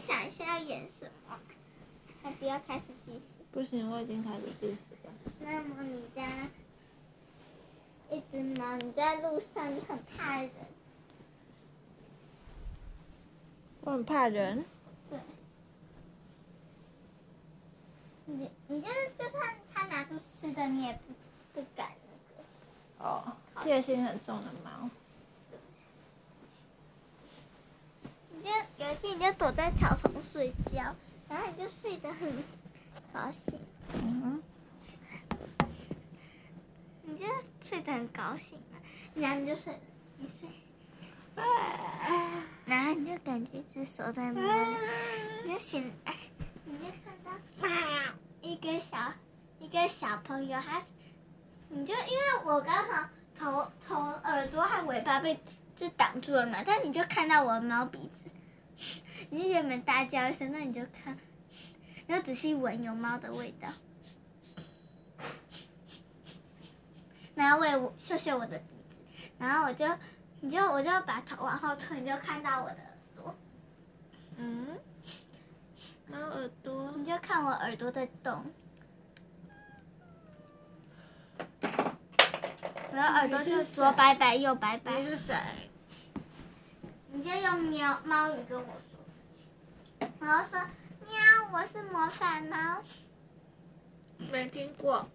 [0.00, 1.38] 想一下要演什么，
[2.22, 3.34] 还不要开始计时。
[3.52, 5.12] 不行，我已经开始计时了。
[5.40, 6.48] 那么你家
[8.10, 10.50] 一只猫，你在路上，你很怕人。
[13.82, 14.64] 我很怕人。
[15.10, 15.18] 对。
[18.24, 21.12] 你你就是就算他拿出吃的，你也不
[21.60, 21.90] 不敢
[22.98, 23.06] 那个。
[23.06, 24.88] 哦，戒心很重的猫。
[28.90, 30.94] 你就有一天，你就躲在草丛睡觉，
[31.28, 32.42] 然后你就睡得很
[33.12, 33.58] 高兴。
[33.94, 34.42] 嗯哼。
[37.02, 37.26] 你就
[37.62, 38.78] 睡得很高兴嘛，
[39.14, 39.78] 然后你就睡，
[40.16, 40.48] 你睡，
[42.64, 44.42] 然后你就感觉一只手在摸，
[45.44, 46.14] 你就醒来，
[46.64, 47.30] 你就看到
[48.40, 49.12] 一个小
[49.58, 50.80] 一个小朋友，他，
[51.68, 55.38] 你就因为我刚好头头耳朵和尾巴被
[55.74, 58.29] 就挡住了嘛，但你就看到我的猫鼻子。
[59.30, 61.16] 你就原本大叫一声，那你就看，
[62.06, 63.68] 你就仔细闻有猫的味道，
[67.36, 68.96] 然后我也嗅嗅我的鼻子，
[69.38, 69.86] 然后我就，
[70.40, 73.34] 你就我就把头往后推，你就看到我的耳朵，
[74.36, 74.76] 嗯，
[76.08, 78.44] 猫耳朵，你就看我耳朵在动，
[81.62, 85.00] 我的耳朵就左摆摆右摆摆。
[85.00, 85.36] 你是谁？
[87.12, 88.89] 你就用喵猫语跟我说，
[90.20, 90.60] 然后说
[91.06, 92.82] 喵，我是魔法猫。
[94.30, 95.08] 没听过。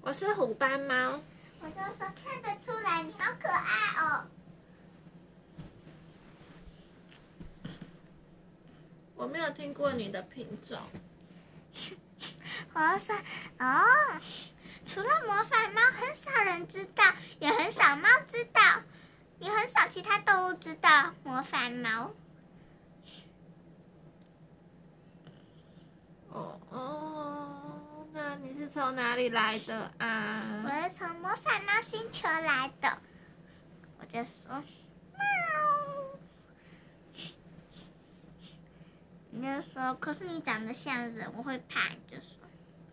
[0.00, 1.20] 我是虎斑猫。
[1.60, 4.26] 我就说看得出来你好可爱哦。
[9.16, 10.78] 我没有听过你的品种。
[12.74, 13.16] 我要说
[13.58, 13.84] 哦，
[14.86, 17.02] 除了魔法猫，很少人知道，
[17.40, 18.60] 也很少猫知道。
[19.40, 22.12] 也很少其他动物知道魔法猫。
[26.34, 30.64] 哦哦，那你是从哪里来的啊？
[30.64, 32.98] 我是从魔法猫星球来的。
[34.00, 34.60] 我就说，
[35.12, 35.22] 喵。
[39.30, 41.88] 你就说，可是你长得像人，我会怕。
[41.90, 42.48] 你就说，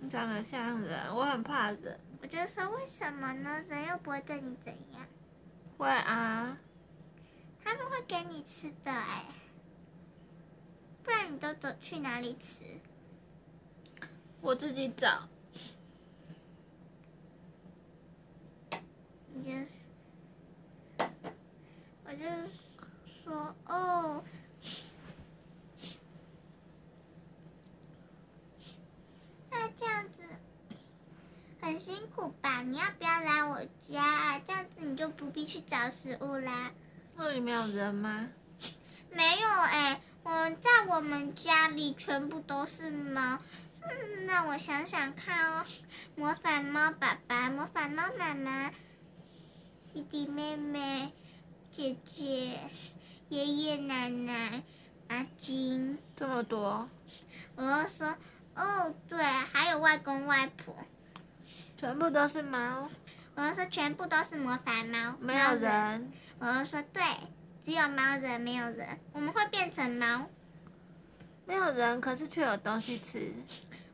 [0.00, 1.98] 你长得像人，我很怕人。
[2.20, 3.64] 我就说，为什么呢？
[3.66, 5.06] 人又不会对你怎样。
[5.78, 6.58] 会啊，
[7.64, 9.24] 他们会给你吃的哎，
[11.02, 12.64] 不然你都走去哪里吃？
[14.42, 15.28] 我自己找。
[19.32, 19.68] 你就是，
[22.04, 22.48] 我就是
[23.24, 24.22] 说哦，
[29.50, 30.10] 那这样子。
[31.60, 32.62] 很辛苦吧？
[32.62, 34.40] 你要不要来我家啊？
[34.44, 36.72] 这样子你就不必去找食物啦。
[37.14, 38.28] 那里没有人吗？
[39.12, 43.38] 没有哎、欸，我在我们家里全部都是猫。
[43.84, 45.66] 嗯，那我想想看哦，
[46.14, 48.70] 魔法猫爸爸、魔法猫妈妈、
[49.92, 51.12] 弟弟妹妹、
[51.70, 52.60] 姐姐、
[53.28, 54.62] 爷爷奶奶、
[55.08, 56.88] 阿金，这么多。
[57.56, 58.16] 我就说
[58.54, 60.74] 哦，对，还有外公外婆。
[61.76, 62.88] 全部都是猫，
[63.34, 66.12] 我要说全部都是魔法猫，没有人。
[66.38, 67.02] 我要说对，
[67.64, 69.00] 只有猫人，没有人。
[69.12, 70.28] 我们会变成猫，
[71.44, 73.32] 没有人，可是却有东西吃。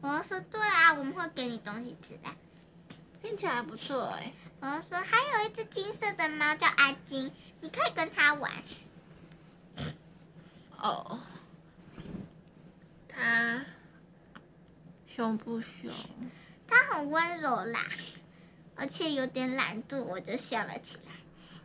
[0.00, 2.28] 我是说对啊，我们会给你东西吃的，
[3.22, 4.32] 听起来不错哎。
[4.60, 8.50] 我是说还有一只金色的猫叫阿金，你可以跟它玩。
[10.78, 11.20] 哦，
[13.08, 13.64] 它
[15.06, 15.90] 凶不凶？
[16.66, 17.86] 它很温柔啦，
[18.74, 21.12] 而且有点懒惰，我就笑了起来。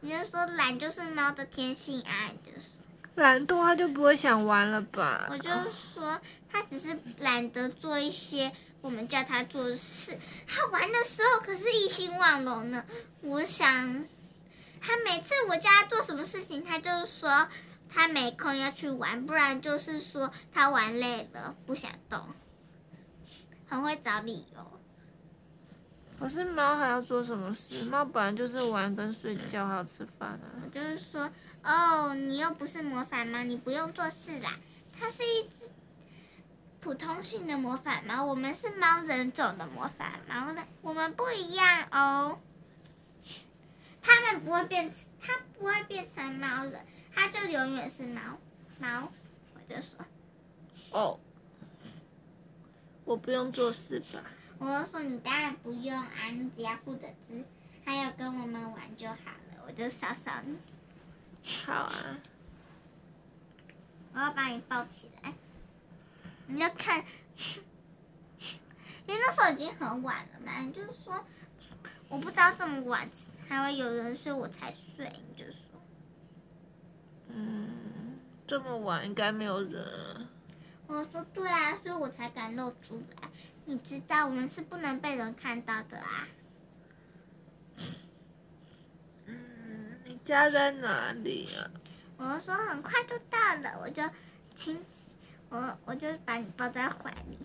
[0.00, 2.68] 你就说懒就是猫的天性啊，就是
[3.16, 5.28] 懒惰，他就不会想玩了吧？
[5.30, 5.48] 我就
[5.94, 6.20] 说
[6.50, 10.18] 他只是懒得做一些我们叫他做的事。
[10.48, 12.84] 他玩的时候可是一心忘龙呢。
[13.22, 14.04] 我想，
[14.80, 17.48] 他每次我叫他做什么事情，他就是说
[17.88, 22.20] 他没空要去玩，不然就是说他玩累了不想动，
[23.68, 24.80] 很会找理由。
[26.18, 27.84] 可是猫还要做什么事？
[27.84, 30.46] 猫本来就是玩跟睡觉，还要吃饭啊。
[30.64, 31.30] 我就是说，
[31.62, 34.58] 哦，你又不是魔法猫，你不用做事啦。
[34.98, 35.70] 它是一只
[36.80, 42.38] 普通性的魔法猫，我们是猫人种的魔法猫呢，我们不一样哦。
[44.00, 46.80] 它们不会变，它不会变成猫人，
[47.12, 48.20] 它就永远是猫
[48.78, 49.10] 猫。
[49.54, 50.04] 我就说，
[50.90, 51.18] 哦，
[53.04, 54.22] 我不用做事吧？
[54.64, 57.44] 我就说你当然不用啊，你只要负责吃，
[57.84, 59.64] 还有跟我们玩就好了。
[59.66, 60.56] 我就扫扫你。
[61.66, 62.18] 好啊。
[64.14, 65.34] 我要把你抱起来，
[66.46, 67.04] 你就看，
[69.06, 71.22] 因为那时候已经很晚了嘛，你就说，
[72.08, 73.06] 我不知道这么晚
[73.46, 75.82] 还会有人睡，我才睡，你就说，
[77.28, 79.84] 嗯，这么晚应该没有人。
[80.86, 83.28] 我说对啊，所以我才敢露出来。
[83.66, 86.28] 你知道我们是不能被人看到的啊。
[89.26, 91.70] 嗯，你家在哪里啊？
[92.16, 94.02] 我说很快就到了，我就
[94.54, 94.78] 亲，
[95.48, 97.38] 我我就把你抱在怀里，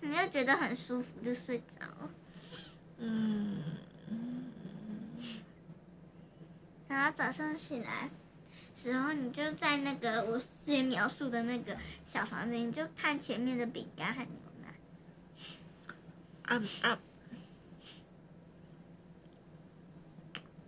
[0.00, 2.10] 你就觉得很舒服，就睡着了。
[2.98, 3.62] 嗯。
[6.88, 8.08] 然后早上醒来。
[8.84, 11.74] 然后你就在那个我之前描述的那个
[12.04, 14.26] 小房子，你就看前面的饼干和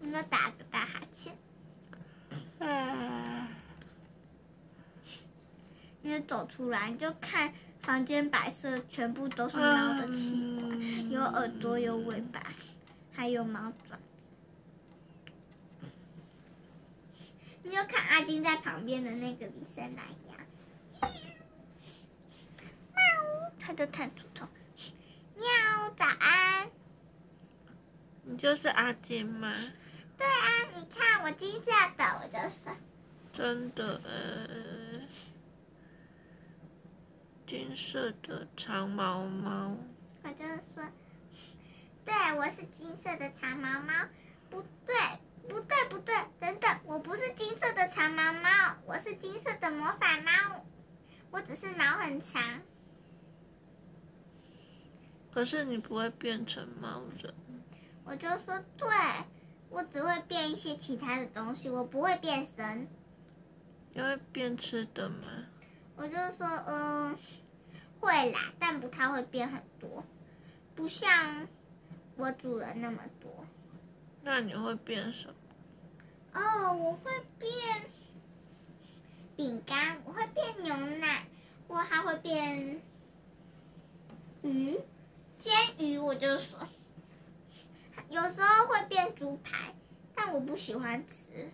[0.00, 1.36] 你就打个大哈欠。
[2.58, 3.48] 嗯！
[6.02, 7.52] 你就走出来，你就看
[7.82, 12.42] 房间摆设全部都是猫的器官，有耳朵，有尾巴，
[13.12, 14.30] 还有猫爪子。
[17.62, 20.46] 你就看阿金在旁边的那个李生来呀，
[22.94, 24.46] 喵，他就探出头，
[25.38, 26.70] 喵，早安。
[28.24, 29.54] 你就是阿金吗？
[30.16, 32.70] 对啊，你看我金色的，我就是。
[33.32, 35.00] 真的呃，
[37.46, 39.76] 金色的长毛猫。
[40.24, 40.84] 我就是说，
[42.04, 43.92] 对，我是金色的长毛猫，
[44.50, 44.94] 不对。
[45.48, 50.66] 不对不对，等等，我不是金色的长毛猫，我是金色的魔法猫，
[51.30, 52.60] 我只是毛很强。
[55.32, 57.32] 可是你不会变成猫人。
[58.04, 58.88] 我就说对，
[59.70, 62.88] 我只会变一些其他的东西，我不会变身。
[63.92, 65.46] 你会变吃的吗？
[65.96, 67.18] 我就说嗯，
[68.00, 70.04] 会啦，但不太会变很多，
[70.74, 71.46] 不像
[72.16, 73.44] 我主人那么多。
[74.22, 75.34] 那你会变什么？
[76.40, 77.50] 哦，我会变
[79.36, 81.26] 饼干，我会变牛奶，
[81.66, 82.80] 我还会变
[84.42, 84.78] 鱼，
[85.38, 85.96] 煎鱼。
[85.98, 86.58] 我就说，
[88.10, 89.74] 有时候会变猪排，
[90.14, 91.50] 但我不喜欢吃。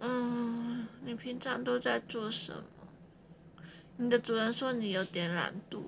[0.00, 2.64] 嗯，你平常都在做什么？
[3.96, 5.82] 你的主人说你有点懒惰。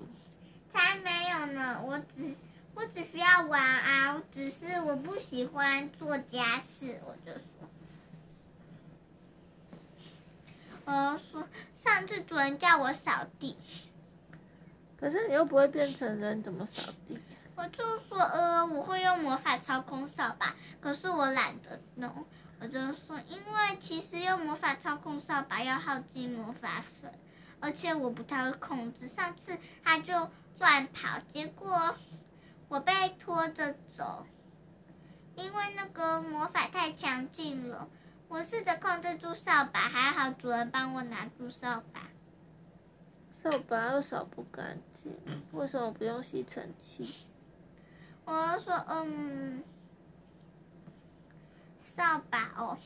[0.73, 2.35] 才没有呢，我只。
[2.75, 7.41] 我只需要玩啊，只是我不喜欢做家事，我就说。
[10.85, 11.47] 我说
[11.83, 13.57] 上次主人叫我扫地，
[14.99, 17.19] 可是你又不会变成人，怎么扫地？
[17.55, 22.25] 我就说呃，我会用魔法操控扫把，可是我懒得弄。
[22.59, 27.13] 我就说，因为其实用魔法操控扫把要耗尽魔法粉，
[27.59, 29.07] 而且我不太会控制。
[29.07, 30.29] 上次他就
[30.59, 31.95] 乱跑，结果。
[32.69, 34.25] 我被拖着走，
[35.35, 37.87] 因为那个魔法太强劲了。
[38.27, 42.01] 我试着控制住扫把，还好主人帮我拿住扫把。
[43.49, 45.15] 扫把又扫不干净，
[45.53, 47.13] 为什么不用吸尘器？
[48.25, 49.63] 我说，嗯，
[51.79, 52.77] 扫把哦，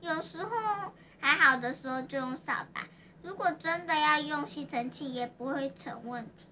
[0.00, 2.88] 有时候还好的时候就用扫把，
[3.22, 6.46] 如果真的要用吸尘器，也不会成问题。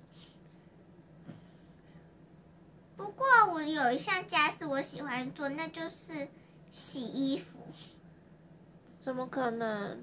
[2.97, 6.29] 不过我有一项家事我喜欢做，那就是
[6.71, 7.59] 洗衣服。
[9.03, 9.99] 怎么可能？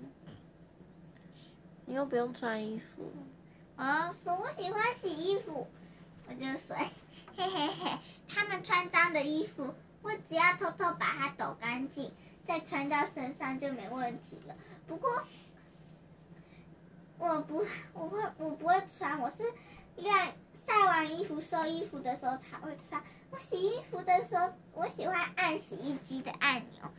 [1.85, 3.09] 你又不用穿衣服。
[3.77, 5.67] 我说我喜欢洗衣服，
[6.27, 6.75] 我就说，
[7.35, 12.11] 嘿嘿嘿，他们穿脏的衣服，我只要偷偷把它抖干净，
[12.45, 14.55] 再穿到身上就没问题了。
[14.87, 15.23] 不过
[17.19, 19.43] 我不，我会，我不会穿，我是
[19.95, 20.33] 晾。
[20.67, 23.01] 晒完衣服、收衣服的时候才会穿。
[23.31, 26.91] 我洗衣服的时候，我喜欢按洗衣机的按钮。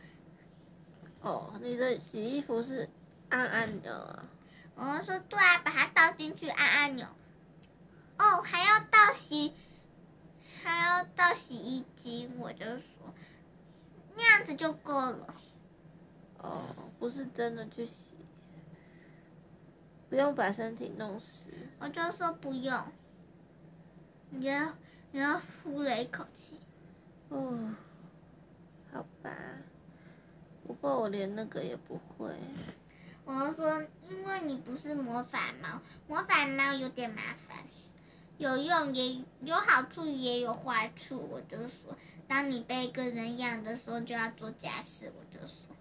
[1.21, 2.89] 哦，你的洗衣服是
[3.29, 4.25] 按按钮啊？
[4.79, 7.07] 我说对啊，把它倒进去按按钮。
[8.17, 9.53] 哦，还要倒洗，
[10.63, 13.13] 还要倒洗衣机，我就说
[14.15, 15.35] 那样子就够了。
[16.37, 18.13] 哦，不是真的去洗，
[20.09, 21.67] 不用把身体弄湿。
[21.79, 22.81] 我就说不用。
[24.29, 24.73] 你要，
[25.11, 26.59] 你要呼了一口气。
[27.29, 27.75] 哦，
[28.93, 29.31] 好吧。
[30.65, 32.33] 不过我连那个也不会。
[33.31, 37.59] 我说，因为你不是魔法猫，魔法猫有点麻烦，
[38.39, 41.15] 有用也有好处，也有坏处。
[41.31, 41.95] 我就说，
[42.27, 45.13] 当你被一个人养的时候，就要做家事。
[45.15, 45.75] 我就说，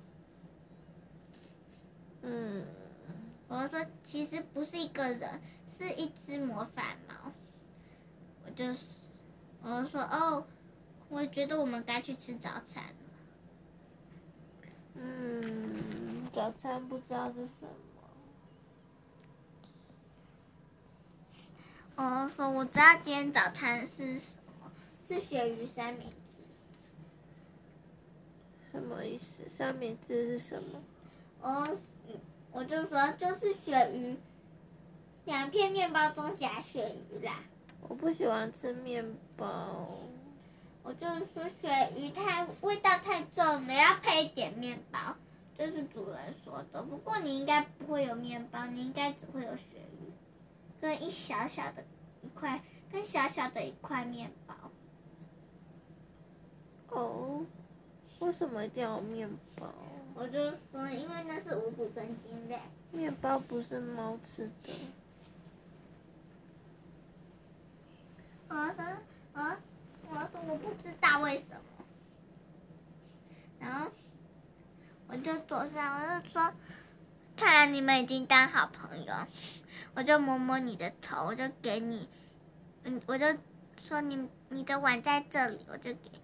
[2.21, 2.67] 嗯
[3.49, 5.41] 我说其实不是一个人，
[5.79, 7.33] 是一只魔法猫。
[8.45, 8.67] 我就
[9.63, 10.47] 我就说哦，
[11.09, 12.93] 我觉得我们该去吃早餐了。
[14.97, 17.69] 嗯，早餐不知道是什么。
[21.97, 24.71] 我说我知道今天早餐是什么，
[25.07, 26.15] 是鳕鱼三明治。
[28.71, 29.49] 什么意思？
[29.49, 30.81] 三明治是什么？
[31.41, 31.77] 我。
[32.51, 34.17] 我就说，就是鳕鱼，
[35.27, 37.41] 两片面包中夹鳕鱼啦。
[37.83, 39.05] 我不喜欢吃面
[39.37, 39.99] 包。
[40.83, 45.17] 我就说鳕鱼太味道太重了，要配一点面包。
[45.59, 46.81] 这是主人说的。
[46.85, 50.13] 不过你应该不会有面包，你应该只会有鳕鱼，
[50.81, 51.83] 跟一小小的
[52.23, 52.63] 一块，
[52.93, 54.55] 跟小小的一块面包。
[56.91, 57.45] 哦，
[58.21, 59.67] 为什么一定要有面包？
[60.15, 62.61] 我就说，因为那是五谷根茎类。
[62.93, 64.73] 面包不是猫吃的。
[68.49, 68.85] 我说，
[69.35, 69.57] 我
[70.09, 71.85] 我说我不知道为什么。
[73.61, 73.98] 然后我
[75.23, 76.53] 就坐下，我就说，
[77.37, 79.13] 看来你们已经当好朋友。
[79.95, 82.09] 我就摸摸你的头，我就给你，
[82.85, 83.27] 嗯，我就
[83.81, 86.19] 说你你的碗在这里，我就给你。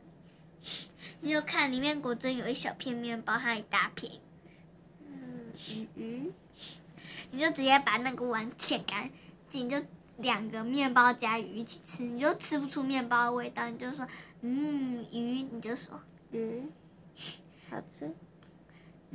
[1.21, 4.13] 你就看里面果真有一小片面包，还有一大片，
[5.01, 6.33] 嗯，鱼鱼，
[7.31, 9.11] 你就直接把那个碗舔干
[9.51, 9.83] 净，就
[10.17, 14.07] 两个面包加鱼一起吃，你就吃不出面包的味道，你就说，
[14.41, 16.63] 嗯，鱼，你就说鱼，
[17.69, 18.11] 好吃，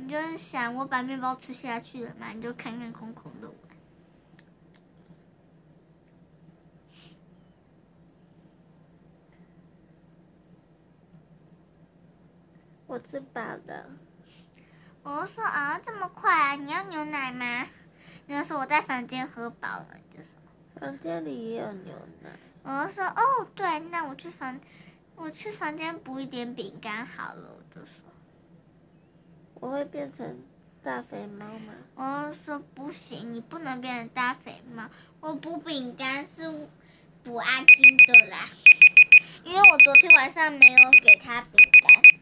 [0.02, 3.56] 你就是想我把面包吃下去了嘛，你就看看空空的碗。
[12.86, 13.90] 我吃饱了。
[15.02, 16.54] 我说啊，这么快啊？
[16.54, 17.68] 你要牛奶吗？
[18.26, 22.30] 你就说我在房间喝饱了，就说房间里也有牛奶。
[22.62, 24.58] 我就说哦，对，那我去房，
[25.14, 27.50] 我去房间补一点饼干好了。
[27.54, 28.09] 我就说，
[29.60, 30.42] 我会变成
[30.82, 31.74] 大肥猫吗？
[31.94, 34.88] 我说不行，你不能变成大肥猫。
[35.20, 36.68] 我补饼干是
[37.22, 38.48] 补阿金的啦，
[39.44, 41.52] 因为我昨天晚上没有给他饼
[41.82, 42.19] 干。